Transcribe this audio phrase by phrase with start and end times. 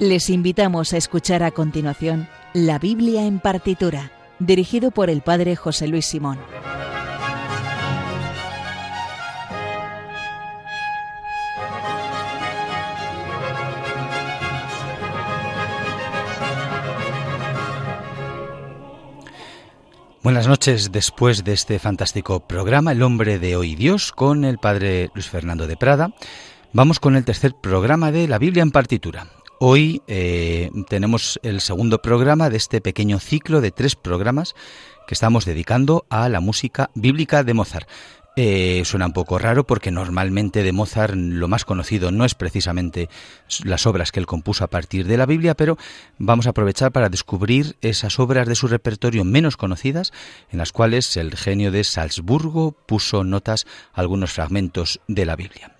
[0.00, 5.88] Les invitamos a escuchar a continuación La Biblia en partitura, dirigido por el Padre José
[5.88, 6.38] Luis Simón.
[20.22, 25.10] Buenas noches después de este fantástico programa El hombre de hoy Dios con el Padre
[25.12, 26.14] Luis Fernando de Prada.
[26.72, 29.26] Vamos con el tercer programa de la Biblia en partitura.
[29.62, 34.54] Hoy eh, tenemos el segundo programa de este pequeño ciclo de tres programas
[35.06, 37.86] que estamos dedicando a la música bíblica de Mozart.
[38.36, 43.10] Eh, suena un poco raro porque normalmente de Mozart lo más conocido no es precisamente
[43.62, 45.76] las obras que él compuso a partir de la Biblia, pero
[46.16, 50.10] vamos a aprovechar para descubrir esas obras de su repertorio menos conocidas,
[50.50, 55.76] en las cuales el genio de Salzburgo puso notas a algunos fragmentos de la Biblia.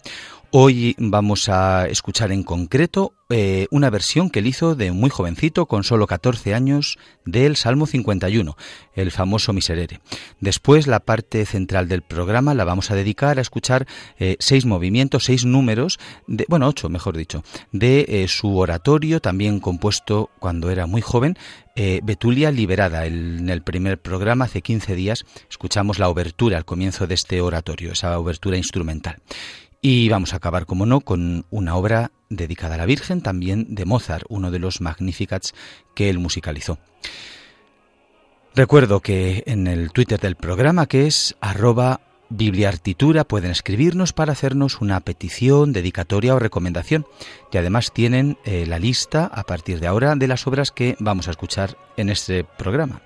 [0.53, 5.67] Hoy vamos a escuchar en concreto eh, una versión que él hizo de muy jovencito,
[5.67, 8.57] con solo 14 años, del Salmo 51,
[8.97, 10.01] el famoso Miserere.
[10.41, 13.87] Después, la parte central del programa la vamos a dedicar a escuchar
[14.19, 19.61] eh, seis movimientos, seis números, de, bueno, ocho, mejor dicho, de eh, su oratorio, también
[19.61, 21.39] compuesto cuando era muy joven,
[22.03, 23.07] Betulia Liberada.
[23.07, 27.92] en el primer programa, hace 15 días, escuchamos la obertura al comienzo de este oratorio,
[27.92, 29.17] esa obertura instrumental.
[29.83, 33.86] Y vamos a acabar, como no, con una obra dedicada a la Virgen, también de
[33.86, 35.55] Mozart, uno de los Magnificats
[35.95, 36.78] que él musicalizó.
[38.55, 44.83] Recuerdo que en el Twitter del programa, que es arroba bibliartitura, pueden escribirnos para hacernos
[44.83, 47.06] una petición, dedicatoria o recomendación.
[47.51, 51.27] Y además tienen eh, la lista, a partir de ahora, de las obras que vamos
[51.27, 53.01] a escuchar en este programa.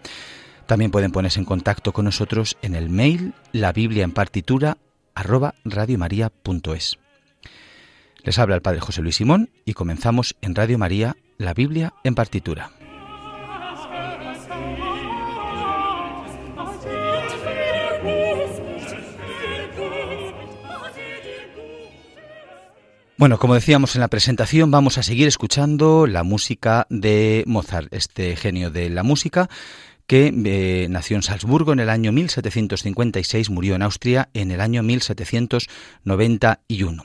[0.67, 4.79] También pueden ponerse en contacto con nosotros en el mail la Biblia en partitura
[5.15, 6.99] arroba radiomaria.es.
[8.23, 12.15] Les habla el Padre José Luis Simón y comenzamos en Radio María, la Biblia en
[12.15, 12.71] partitura.
[23.17, 28.35] Bueno, como decíamos en la presentación, vamos a seguir escuchando la música de Mozart, este
[28.35, 29.49] genio de la música,
[30.07, 34.83] que eh, nació en Salzburgo en el año 1756, murió en Austria en el año
[34.83, 37.05] 1791.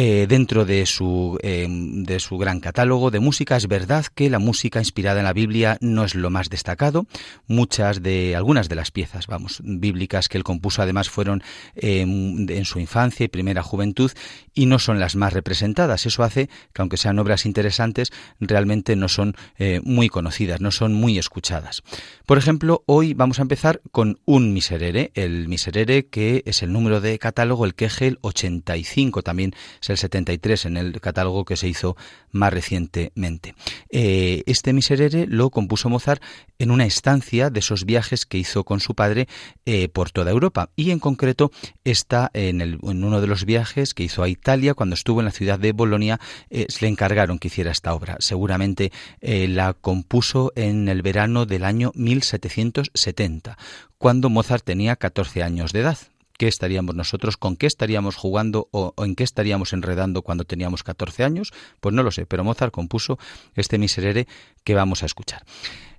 [0.00, 3.56] Eh, dentro de su, eh, de su gran catálogo de música.
[3.56, 7.08] Es verdad que la música inspirada en la Biblia no es lo más destacado.
[7.48, 11.42] Muchas de, algunas de las piezas, vamos, bíblicas que él compuso además fueron
[11.74, 14.12] eh, en su infancia y primera juventud
[14.54, 16.06] y no son las más representadas.
[16.06, 19.34] Eso hace que aunque sean obras interesantes, realmente no son
[19.82, 21.82] muy conocidas, no son muy escuchadas.
[22.24, 27.00] Por ejemplo, hoy vamos a empezar con un miserere, el miserere que es el número
[27.00, 29.54] de catálogo, el Kegel 85, también
[29.90, 31.96] el 73 en el catálogo que se hizo
[32.30, 33.54] más recientemente.
[33.90, 36.22] Eh, este Miserere lo compuso Mozart
[36.58, 39.28] en una estancia de esos viajes que hizo con su padre
[39.66, 41.50] eh, por toda Europa y en concreto
[41.84, 45.58] está en, uno de los viajes que hizo a Italia cuando estuvo en la ciudad
[45.58, 46.20] de Bolonia
[46.50, 48.16] eh, le encargaron que hiciera esta obra.
[48.20, 53.58] Seguramente la compuso en el verano del año 1770
[53.98, 55.98] cuando Mozart tenía 14 años de edad
[56.38, 61.24] qué estaríamos nosotros, con qué estaríamos jugando o, en qué estaríamos enredando cuando teníamos 14
[61.24, 63.18] años, pues no lo sé, pero Mozart compuso
[63.54, 64.26] este miserere
[64.64, 65.44] que vamos a escuchar.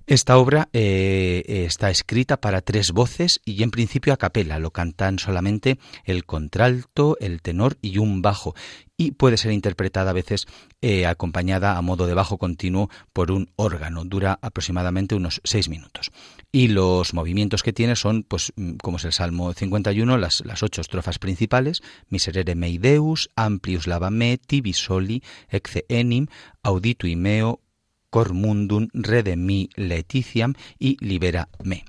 [0.06, 5.20] Esta obra eh, está escrita para tres voces y en principio a capela, lo cantan
[5.20, 8.56] solamente el contralto, el tenor y un bajo,
[9.00, 10.46] y puede ser interpretada a veces
[10.82, 14.04] eh, acompañada a modo de bajo continuo por un órgano.
[14.04, 16.10] Dura aproximadamente unos seis minutos.
[16.52, 20.62] Y los movimientos que tiene son, pues, mm, como es el Salmo 51, las, las
[20.62, 26.26] ocho estrofas principales, Miserere mei Deus, Amplius lavame, Tibi soli, Ecce enim,
[26.62, 27.60] Auditui meo,
[28.10, 31.86] Cor mundum, redemi leticiam y libera me.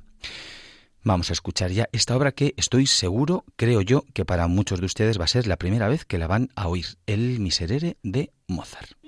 [1.03, 4.85] Vamos a escuchar ya esta obra que estoy seguro, creo yo, que para muchos de
[4.85, 8.31] ustedes va a ser la primera vez que la van a oír, el Miserere de
[8.47, 9.00] Mozart.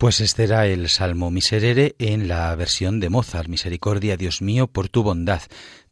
[0.00, 4.88] Pues este era el Salmo Miserere en la versión de Mozart, Misericordia, Dios mío, por
[4.88, 5.42] tu bondad.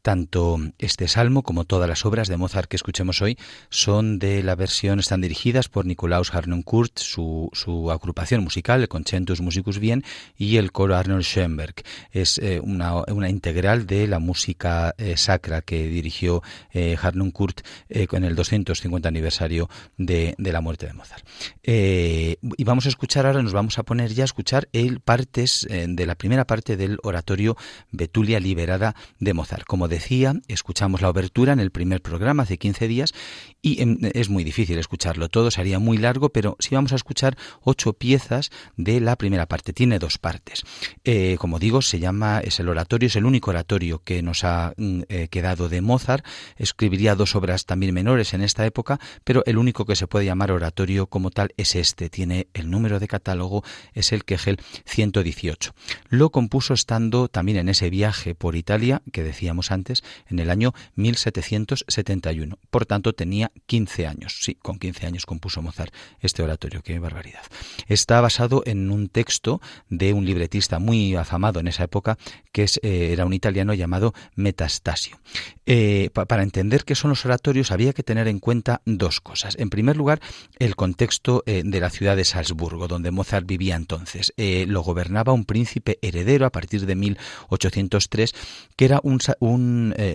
[0.09, 3.37] Tanto este salmo como todas las obras de Mozart que escuchemos hoy
[3.69, 9.43] son de la versión, están dirigidas por Nikolaus Harnoncourt, su, su agrupación musical, el Concentus
[9.43, 10.03] Musicus Bien,
[10.35, 11.75] y el coro Arnold Schoenberg.
[12.11, 17.61] Es eh, una, una, integral de la música eh, sacra que dirigió eh, Harnoncourt
[17.91, 21.27] eh, en el 250 aniversario de, de, la muerte de Mozart.
[21.63, 26.07] Y vamos a escuchar ahora, nos vamos a poner ya a escuchar el partes de
[26.07, 27.59] la primera parte del oratorio
[27.91, 29.67] Betulia liberada de Mozart.
[29.67, 33.13] Como decía, escuchamos la obertura en el primer programa hace 15 días
[33.61, 37.37] y em, es muy difícil escucharlo todo, sería muy largo, pero sí vamos a escuchar
[37.63, 39.73] ocho piezas de la primera parte.
[39.73, 40.63] Tiene dos partes.
[41.05, 44.73] Eh, como digo, se llama, es el oratorio, es el único oratorio que nos ha
[44.77, 46.25] mm, eh, quedado de Mozart.
[46.57, 50.53] Escribiría dos obras también menores en esta época, pero el único que se puede llamar
[50.53, 52.09] oratorio como tal es este.
[52.09, 55.75] Tiene el número de catálogo, es el Kegel 118.
[56.09, 59.88] Lo compuso estando también en ese viaje por Italia, que decíamos antes,
[60.29, 62.59] en el año 1771.
[62.71, 64.39] Por tanto, tenía 15 años.
[64.41, 66.83] Sí, con 15 años compuso Mozart este oratorio.
[66.83, 67.43] Qué barbaridad.
[67.87, 72.19] Está basado en un texto de un libretista muy afamado en esa época,
[72.53, 75.19] que eh, era un italiano llamado Metastasio.
[75.67, 79.57] Eh, para entender qué son los oratorios había que tener en cuenta dos cosas.
[79.59, 80.21] En primer lugar,
[80.59, 84.33] el contexto eh, de la ciudad de Salzburgo, donde Mozart vivía entonces.
[84.37, 88.35] lo gobernaba un príncipe heredero a partir de 1803,
[88.77, 89.68] que era un, un,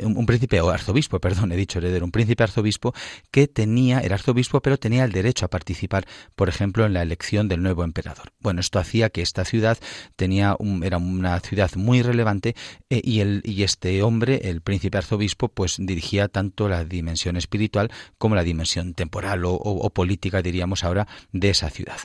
[0.03, 2.93] un príncipe o arzobispo, perdón, he dicho heredero, un príncipe arzobispo
[3.31, 6.05] que tenía, era arzobispo, pero tenía el derecho a participar,
[6.35, 8.31] por ejemplo, en la elección del nuevo emperador.
[8.39, 9.77] Bueno, esto hacía que esta ciudad
[10.15, 12.55] tenía era una ciudad muy relevante
[12.89, 17.91] eh, y, el, y este hombre, el príncipe arzobispo, pues dirigía tanto la dimensión espiritual
[18.17, 21.97] como la dimensión temporal o, política, diríamos ahora, de esa ciudad.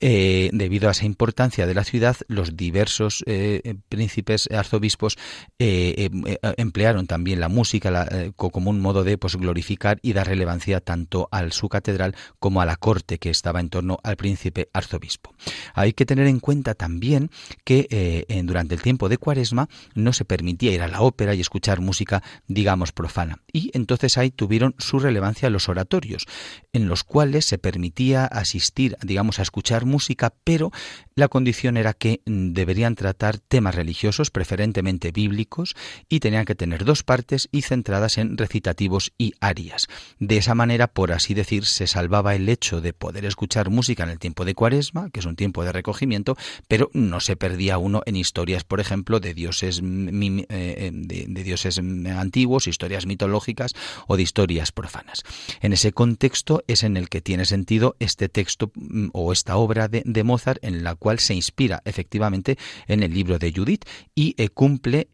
[0.00, 5.16] Eh, debido a esa importancia de la ciudad, los diversos eh, príncipes arzobispos
[5.58, 11.50] emplearon también la música como un modo de pues, glorificar y dar relevancia tanto a
[11.50, 15.34] su catedral como a la corte que estaba en torno al príncipe arzobispo.
[15.74, 17.30] Hay que tener en cuenta también
[17.64, 21.40] que eh, durante el tiempo de Cuaresma no se permitía ir a la ópera y
[21.40, 23.38] escuchar música, digamos, profana.
[23.52, 26.26] Y entonces ahí tuvieron su relevancia los oratorios,
[26.72, 30.72] en los cuales se permitía asistir, digamos, a escuchar música, pero
[31.14, 35.74] la condición era que mm, deberían tratar temas religiosos, preferentemente bíblicos,
[36.08, 39.88] y tenían que tener dos partes y centradas en recitativos y arias.
[40.18, 44.10] De esa manera, por así decir, se salvaba el hecho de poder escuchar música en
[44.10, 46.36] el tiempo de Cuaresma, que es un tiempo de recogimiento,
[46.68, 51.78] pero no se perdía uno en historias, por ejemplo, de dioses, eh, eh, de, dioses
[51.78, 53.72] antiguos, historias mitológicas
[54.06, 55.22] o de historias profanas.
[55.60, 58.72] En ese contexto es en el que tiene sentido este texto
[59.12, 63.52] o esta obra de, Mozart en la cual se inspira efectivamente en el libro de
[63.52, 63.84] Judith
[64.14, 65.08] y eh, cumple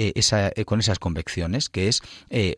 [0.66, 0.98] con esas
[1.68, 2.02] que es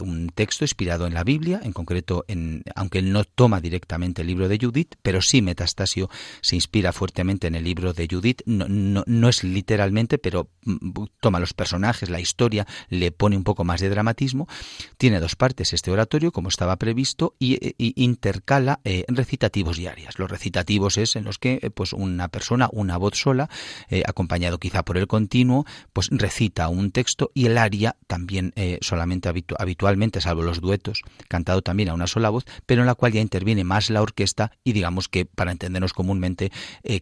[0.00, 4.28] un texto inspirado en la Biblia, en concreto, en, aunque él no toma directamente el
[4.28, 9.04] libro de Judith, pero sí Metastasio se inspira fuertemente en el libro de Judith, no,
[9.06, 13.80] no, es literalmente, pero mm, toma los personajes, la historia, le pone un poco más
[13.80, 14.48] de dramatismo.
[14.96, 20.18] Tiene dos partes este oratorio, como estaba previsto, y, intercala eh, recitativos y arias.
[20.18, 23.48] Los recitativos es en los que eh, pues una persona, una voz sola,
[23.88, 28.52] eh, acompañado quizá por el continuo, pues recita un texto y el aria también
[28.90, 33.12] solamente habitualmente, salvo los duetos, cantado también a una sola voz, pero en la cual
[33.12, 36.52] ya interviene más la orquesta y digamos que para entendernos comúnmente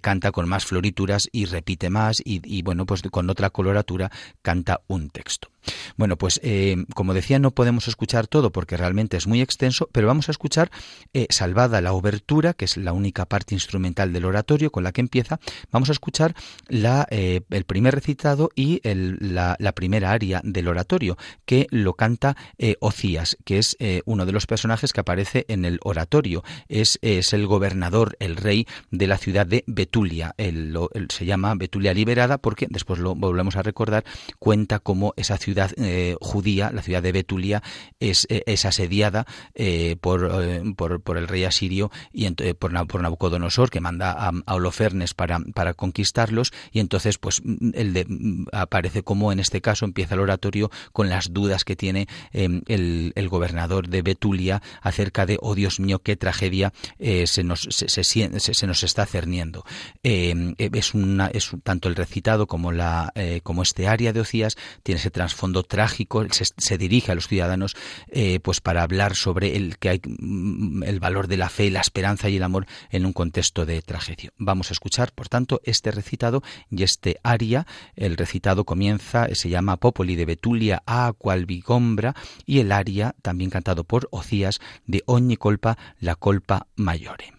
[0.00, 4.10] canta con más florituras y repite más y, bueno, pues con otra coloratura
[4.42, 5.48] canta un texto.
[5.96, 10.06] Bueno, pues eh, como decía, no podemos escuchar todo porque realmente es muy extenso, pero
[10.06, 10.70] vamos a escuchar
[11.12, 15.00] eh, salvada la obertura, que es la única parte instrumental del oratorio con la que
[15.00, 15.40] empieza,
[15.70, 16.34] vamos a escuchar
[16.68, 22.36] la, eh, el primer recitado y la, primera aria del oratorio, que lo canta
[22.80, 26.44] Ocías, que es uno de los personajes que aparece en el oratorio.
[26.68, 30.34] Es, es el gobernador, el rey de la ciudad de Betulia.
[30.36, 34.04] se llama Betulia liberada porque, después lo volvemos a recordar,
[34.38, 37.62] cuenta cómo esa ciudad eh, judía, la ciudad de Betulia,
[38.00, 40.30] es, eh, es asediada eh, por,
[40.74, 46.52] por, el rey asirio y por, por, Nabucodonosor, que manda a, Holofernes para, para, conquistarlos,
[46.72, 47.42] y entonces pues
[47.74, 48.06] el de,
[48.52, 53.12] aparece como en este caso empieza el oratorio con las dudas que tiene em, el,
[53.14, 58.66] el, gobernador de Betulia acerca de, oh Dios mío, qué tragedia se, nos, se, se,
[58.66, 59.66] nos está cerniendo.
[60.02, 64.98] Em, es, una, es tanto el recitado como, la, como este área de Ocías tiene
[64.98, 67.76] ese trasfondo trágico, se, dirige a los ciudadanos
[68.08, 71.80] eh, pues para hablar sobre el que hay mm, el valor de la fe, la
[71.80, 74.32] esperanza y el amor en un contexto de tragedia.
[74.38, 77.66] Vamos a escuchar, por tanto, este recitado y este aria.
[77.96, 82.14] El recitado comienza, se llama Popoli de Betulia a qual vigombra
[82.46, 87.38] y el aria, también cantado por Ocías, de Ogni colpa, la colpa mayore.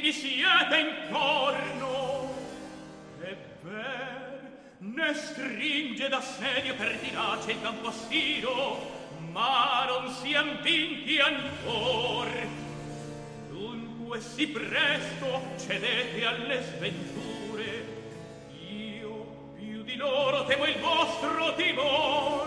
[0.00, 2.34] vi siete intorno
[3.22, 4.30] e ver
[4.78, 8.99] ne stringe da sedio per dilace il campo stiro ma non
[10.30, 12.28] siam vinti ancor.
[13.48, 17.84] Dunque si presto cedete alle sventure.
[18.68, 22.46] Io più di loro temo il vostro timor.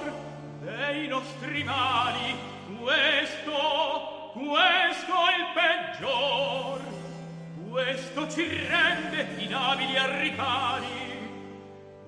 [0.62, 2.34] Dei nostri mali
[2.80, 6.80] questo, questo è il peggior.
[7.70, 11.12] Questo ci rende inabili a ripari.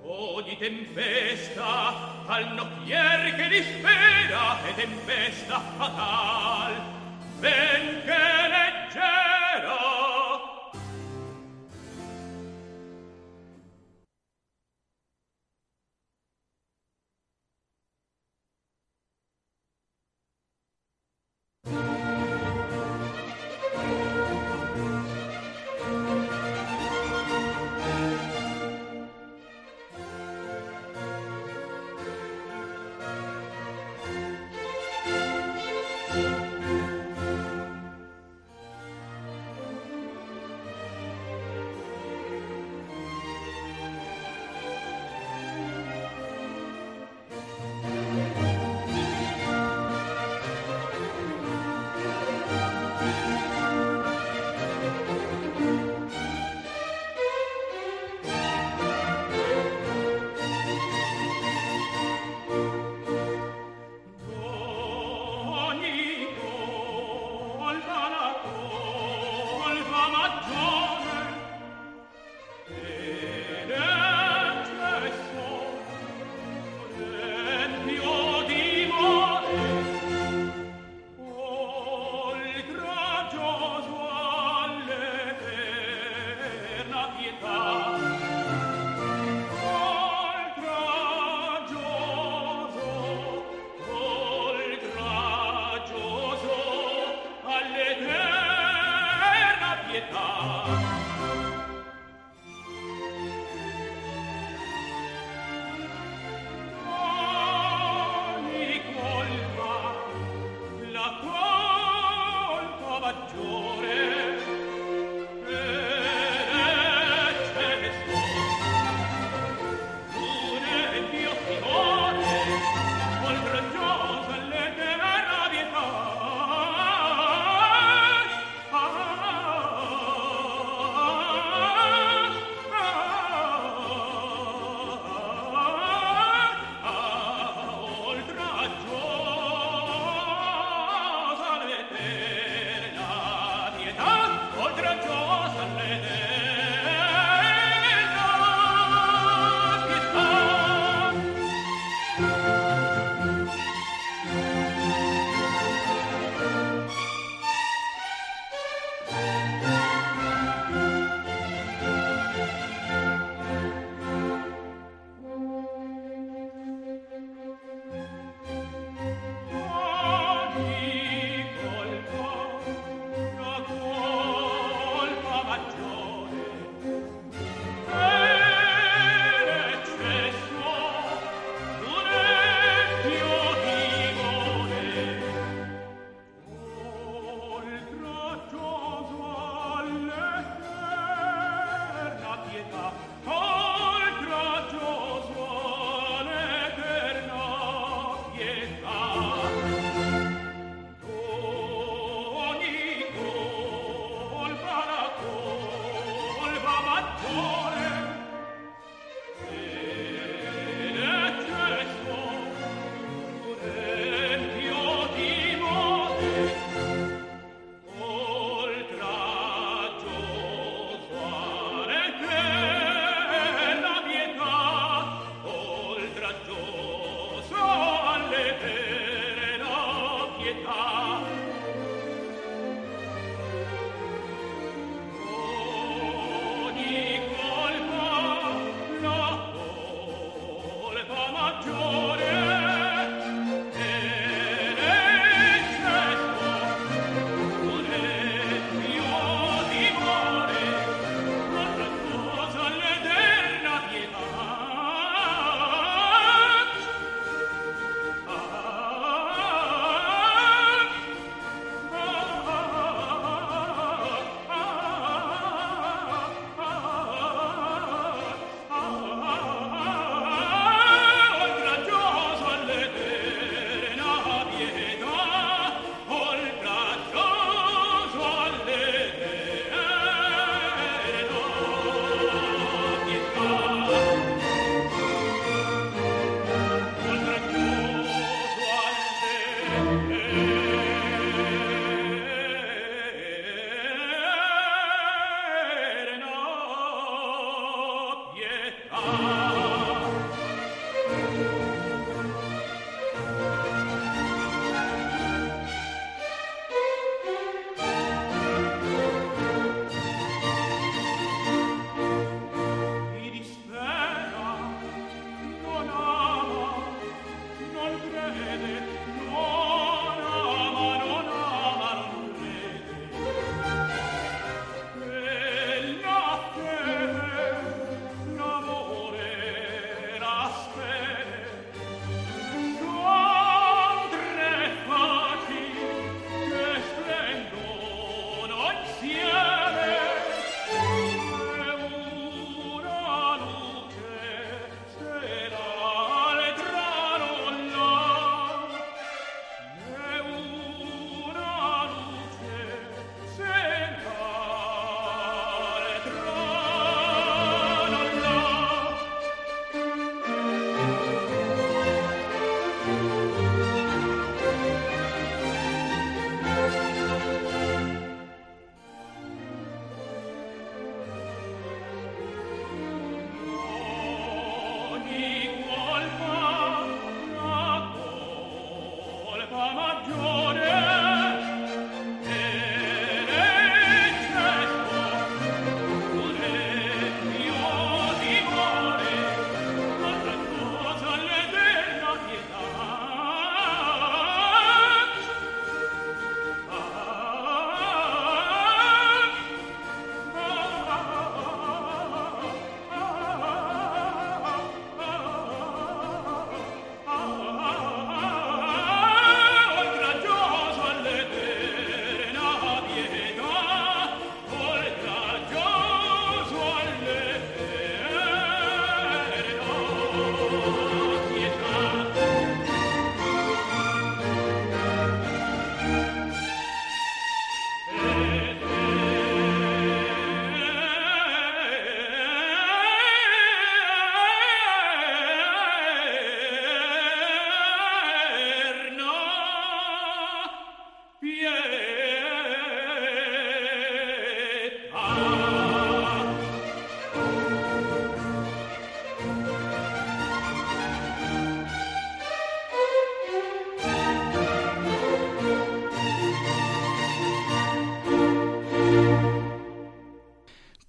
[0.04, 6.74] O di tempesta al nocchier che dispera e tempesta fatal.
[7.40, 8.06] Benché
[8.50, 8.65] leggera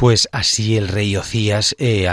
[0.06, 2.06] Pues así el rey Ocías eh,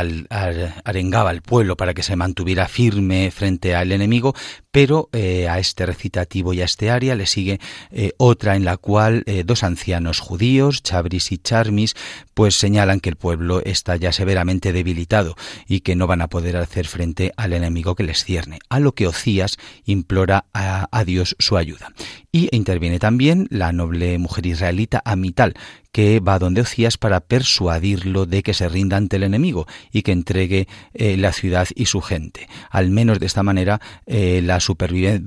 [0.84, 4.34] arengaba al pueblo para que se mantuviera firme frente al enemigo,
[4.72, 7.60] pero eh, a este recitativo y a este área le sigue
[7.92, 11.96] eh, otra en la cual dos ancianos judíos, Chabris y Charmis,
[12.34, 15.36] pues señalan que el pueblo está ya severamente debilitado
[15.68, 18.94] y que no van a poder hacer frente al enemigo que les cierne, a lo
[18.94, 21.92] que Ocías implora a, Dios su ayuda.
[22.32, 25.54] Y interviene también la noble mujer israelita Amital,
[25.92, 30.12] que va donde Ocías para persuadirlo de que se rinda ante el enemigo y que
[30.52, 32.48] eh, la ciudad y su gente.
[32.70, 34.60] Al menos de esta manera eh, la,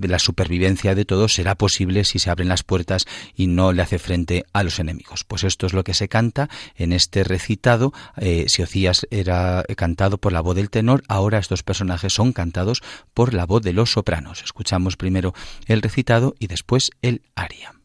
[0.02, 3.98] la, supervivencia de todos será posible si se abren las puertas y no le hace
[3.98, 5.24] frente a los enemigos.
[5.24, 7.92] Pues esto es lo que se canta en este recitado.
[8.16, 12.82] Eh, si Ocías era cantado por la voz del tenor, ahora estos personajes son cantados
[13.14, 14.42] por la voz de los sopranos.
[14.42, 15.34] Escuchamos primero
[15.66, 17.75] el recitado y después el aria.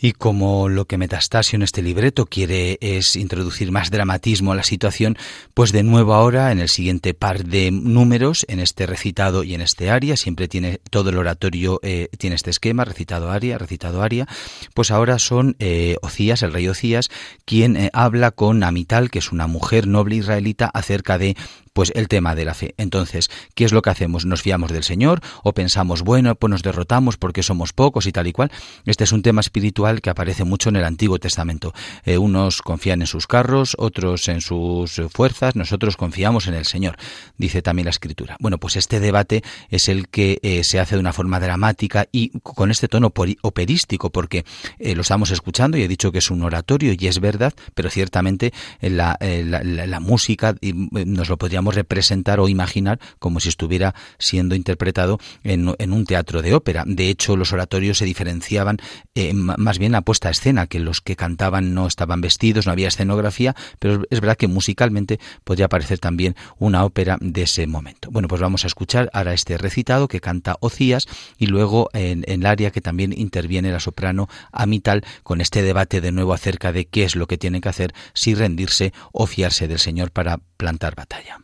[0.00, 4.62] Y como lo que Metastasio en este libreto quiere es introducir más dramatismo a la
[4.62, 5.16] situación,
[5.54, 9.60] pues de nuevo ahora en el siguiente par de números, en este recitado y en
[9.60, 14.28] este aria, siempre tiene todo el oratorio, eh, tiene este esquema, recitado aria, recitado aria,
[14.74, 17.10] pues ahora son eh, Ocías, el rey Ocías,
[17.44, 21.36] quien eh, habla con Amital, que es una mujer noble israelita, acerca de
[21.78, 22.74] pues el tema de la fe.
[22.76, 24.26] Entonces, ¿qué es lo que hacemos?
[24.26, 28.26] ¿Nos fiamos del Señor o pensamos, bueno, pues nos derrotamos porque somos pocos y tal
[28.26, 28.50] y cual?
[28.84, 31.72] Este es un tema espiritual que aparece mucho en el Antiguo Testamento.
[32.04, 36.96] Eh, unos confían en sus carros, otros en sus fuerzas, nosotros confiamos en el Señor,
[37.36, 38.36] dice también la Escritura.
[38.40, 42.30] Bueno, pues este debate es el que eh, se hace de una forma dramática y
[42.40, 43.12] con este tono
[43.42, 44.44] operístico, porque
[44.80, 47.88] eh, lo estamos escuchando y he dicho que es un oratorio y es verdad, pero
[47.88, 54.54] ciertamente la, la, la música nos lo podríamos representar o imaginar como si estuviera siendo
[54.54, 56.84] interpretado en, un teatro de ópera.
[56.86, 58.78] De hecho, los oratorios se diferenciaban
[59.14, 62.72] eh, más bien la puesta a escena, que los que cantaban no estaban vestidos, no
[62.72, 68.10] había escenografía, pero es verdad que musicalmente podría parecer también una ópera de ese momento.
[68.10, 72.46] Bueno, pues vamos a escuchar ahora este recitado que canta Ocías y luego en, el
[72.46, 77.04] área que también interviene la soprano Amital con este debate de nuevo acerca de qué
[77.04, 81.40] es lo que tiene que hacer, si rendirse o fiarse del Señor para plantar batalla.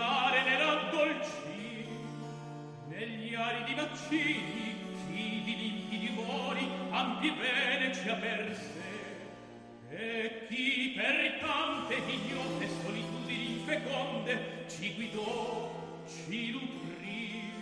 [0.00, 1.86] Amare ne raddolci
[2.88, 4.74] negli aridi vaccini
[5.06, 8.78] chi di limpidi mori ampi bene ci aperse
[9.90, 15.70] e chi per tante ignote solitudini infeconde ci guidò
[16.06, 17.52] ci nutrì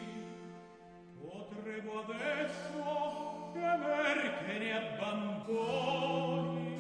[1.20, 6.77] Potremo adesso temer che ne abbandoni.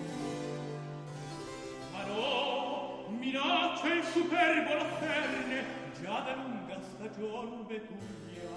[1.92, 2.87] Ma no,
[3.18, 5.64] minaccia il superbo latterne
[6.00, 8.48] già da lunga stagion vetuglia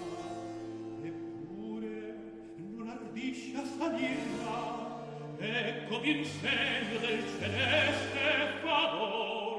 [1.02, 2.16] eppure
[2.56, 5.00] non ardisce a salirla
[5.38, 9.51] ecco vien segno del celeste favor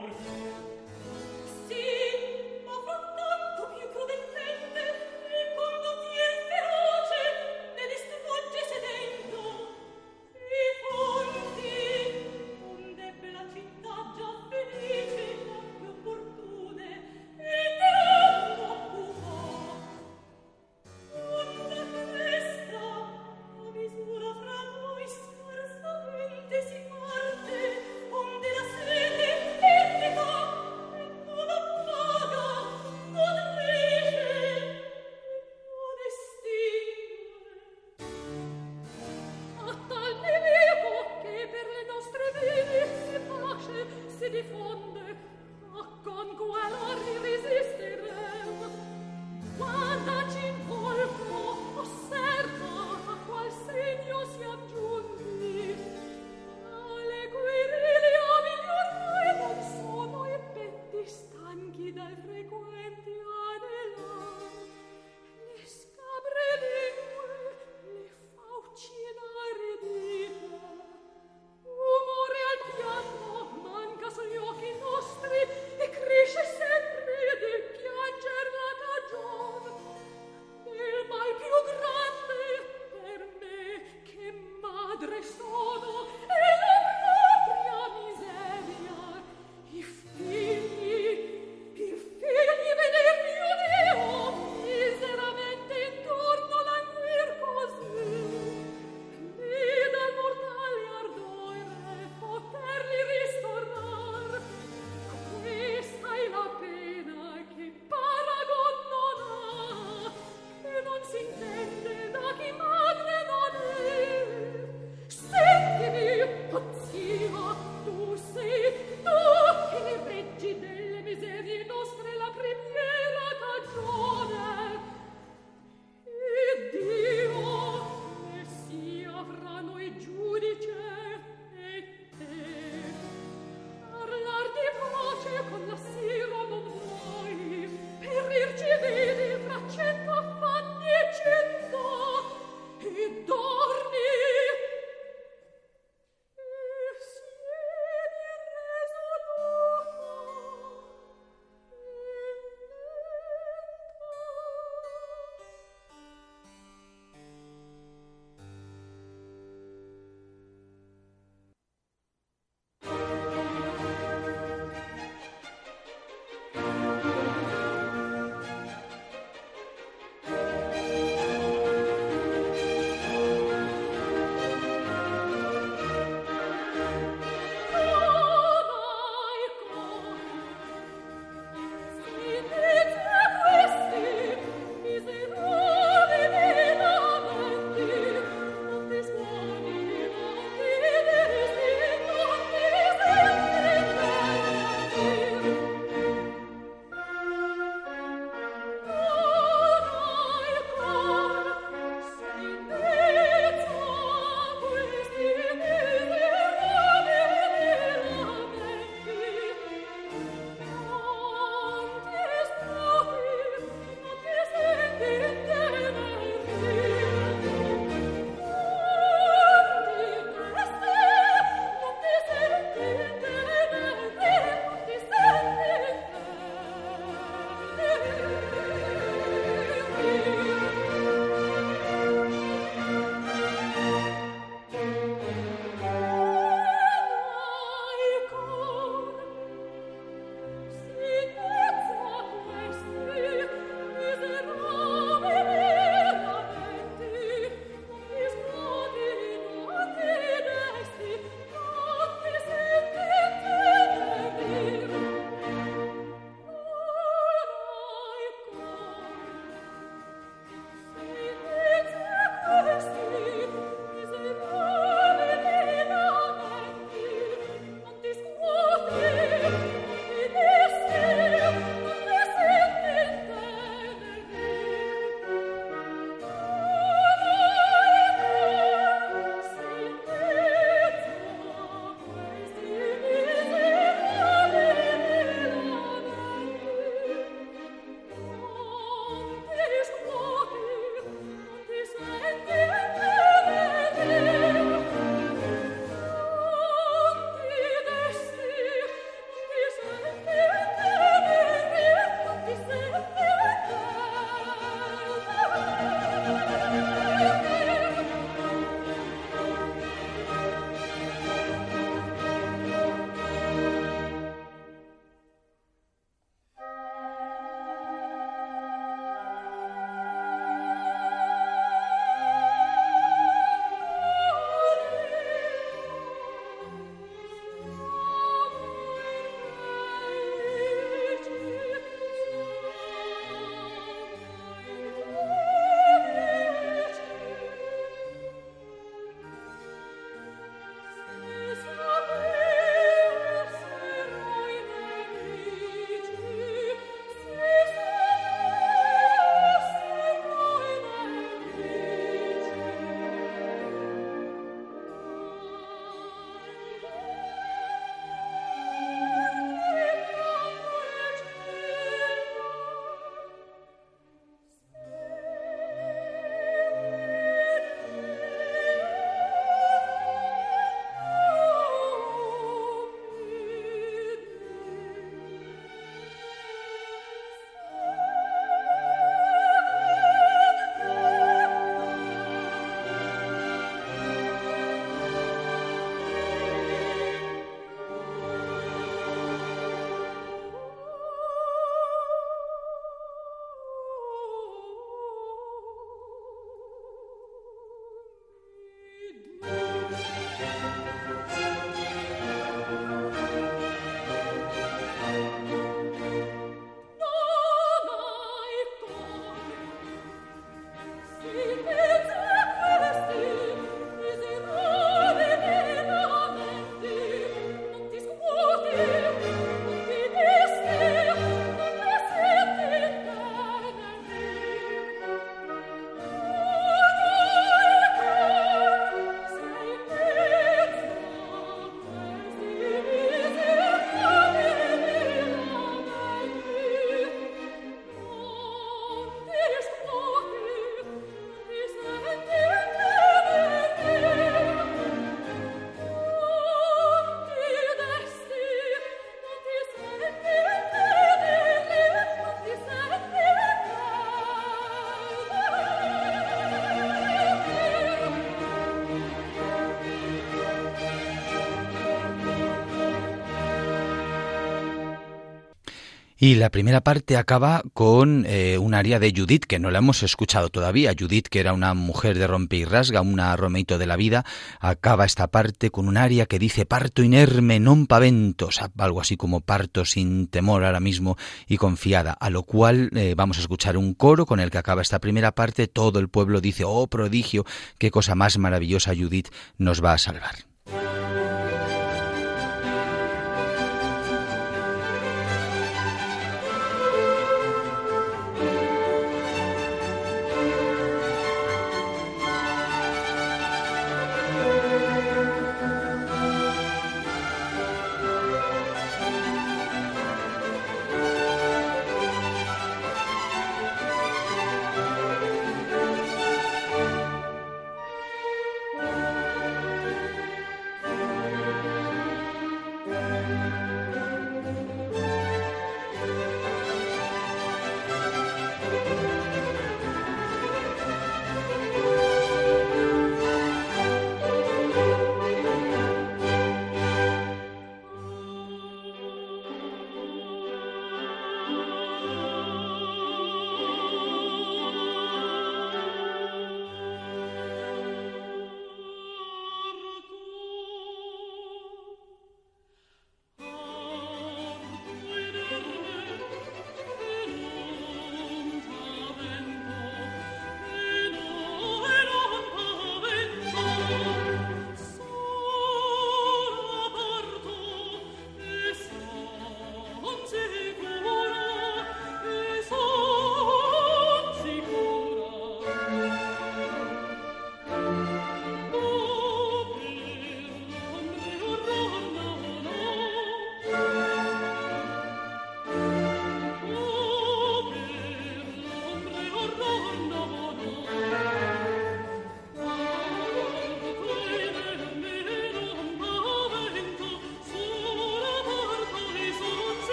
[466.24, 470.04] Y la primera parte acaba con eh, un aria de Judith, que no la hemos
[470.04, 470.94] escuchado todavía.
[470.98, 474.24] Judith, que era una mujer de rompe y rasga, una romeito de la vida,
[474.62, 479.02] acaba esta parte con un aria que dice parto inerme non pavento, o sea, algo
[479.02, 483.42] así como parto sin temor ahora mismo y confiada, a lo cual eh, vamos a
[483.42, 486.88] escuchar un coro con el que acaba esta primera parte, todo el pueblo dice, oh
[486.88, 487.44] prodigio,
[487.78, 490.53] qué cosa más maravillosa Judith nos va a salvar.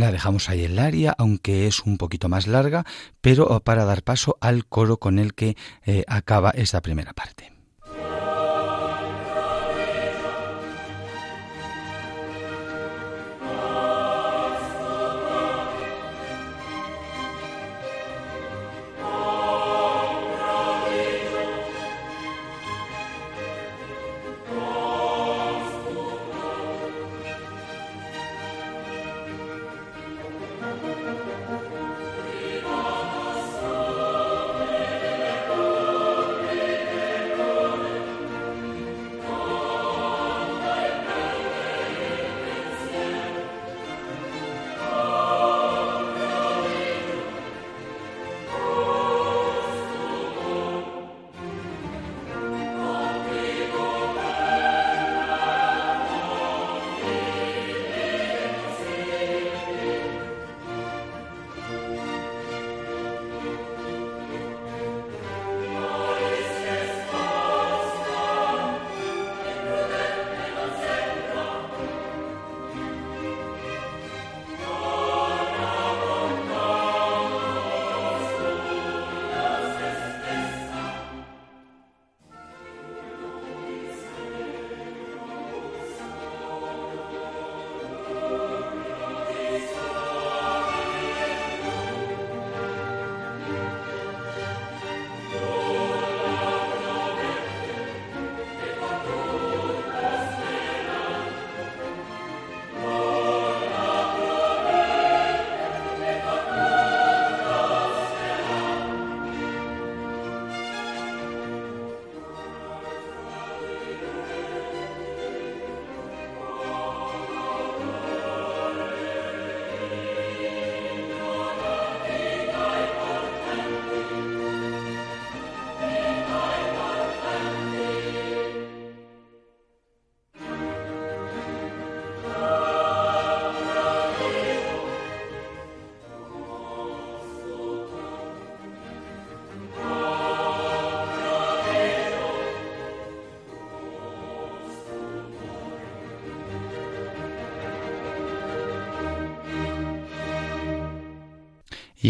[0.00, 2.86] La dejamos ahí en el área, aunque es un poquito más larga,
[3.20, 7.39] pero para dar paso al coro con el que eh, acaba esta primera parte.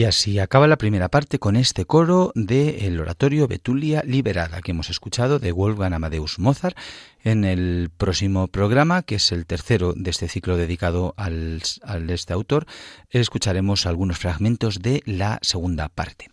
[0.00, 4.88] Y así acaba la primera parte con este coro del oratorio Betulia Liberada que hemos
[4.88, 6.74] escuchado de Wolfgang Amadeus Mozart.
[7.22, 11.60] En el próximo programa, que es el tercero de este ciclo dedicado al
[12.08, 12.64] este autor,
[13.10, 16.30] escucharemos algunos fragmentos de la segunda parte.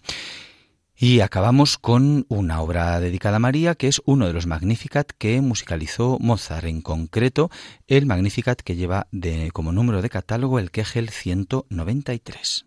[0.95, 5.41] Y acabamos con una obra dedicada a María, que es uno de los Magnificat que
[5.41, 7.51] musicalizó Mozart, en concreto
[7.87, 12.66] el Magnificat que lleva de, como número de catálogo el Kegel 193.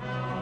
[0.00, 0.39] Bye.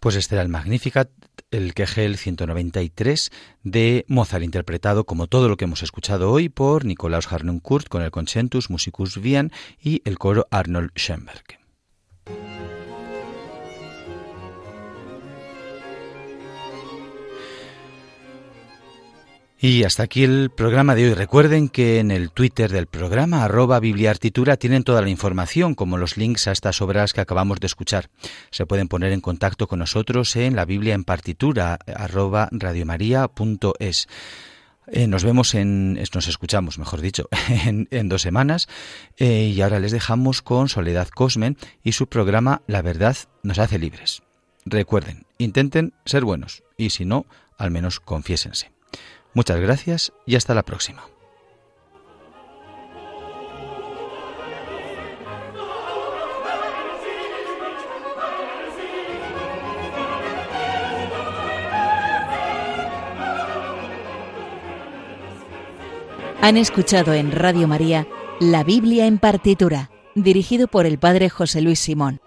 [0.00, 1.10] Pues este era el Magnificat,
[1.50, 3.30] el Kegel 193
[3.64, 8.10] de Mozart, interpretado como todo lo que hemos escuchado hoy por Nikolaus Harnoncourt con el
[8.10, 11.59] Concentus Musicus Wien y el coro Arnold Schoenberg.
[19.62, 21.12] Y hasta aquí el programa de hoy.
[21.12, 26.16] Recuerden que en el Twitter del programa, arroba bibliartitura, tienen toda la información, como los
[26.16, 28.08] links a estas obras que acabamos de escuchar.
[28.50, 34.08] Se pueden poner en contacto con nosotros en la Biblia en partitura, arroba radiomaria.es.
[34.86, 37.28] Eh, nos vemos en, nos escuchamos, mejor dicho,
[37.68, 38.66] en, dos semanas.
[39.18, 43.78] Eh, y ahora les dejamos con Soledad Cosmen y su programa La verdad nos hace
[43.78, 44.22] libres.
[44.64, 47.26] Recuerden, intenten ser buenos y si no,
[47.58, 48.79] al menos confiésense.
[49.34, 51.04] Muchas gracias y hasta la próxima.
[66.42, 68.08] Han escuchado en Radio María
[68.40, 72.20] La Biblia en partitura, dirigido por el Padre José Luis Simón.